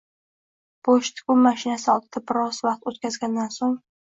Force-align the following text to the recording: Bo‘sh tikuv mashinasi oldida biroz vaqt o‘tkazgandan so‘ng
Bo‘sh 0.87 1.11
tikuv 1.19 1.43
mashinasi 1.49 1.91
oldida 1.97 2.25
biroz 2.33 2.63
vaqt 2.71 2.91
o‘tkazgandan 2.93 3.57
so‘ng 3.61 3.79